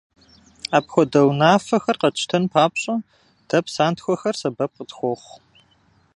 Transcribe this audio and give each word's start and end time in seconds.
Апхуэдэ 0.77 1.21
унафэхэр 1.29 1.97
къэтщтэн 2.01 2.43
папщӀэ, 2.51 2.95
дэ 3.49 3.57
псантхуэхэр 3.65 4.35
сэбэп 4.41 4.71
къытхуохъу. 4.77 5.37